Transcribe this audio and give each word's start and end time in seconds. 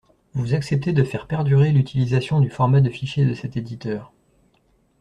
Vous 0.33 0.55
acceptez 0.55 0.93
de 0.93 1.03
faire 1.03 1.27
perdurer 1.27 1.71
l'utilisation 1.71 2.39
du 2.39 2.49
format 2.49 2.81
de 2.81 2.89
fichier 2.89 3.23
de 3.23 3.35
cet 3.35 3.55
éditeur. 3.55 4.11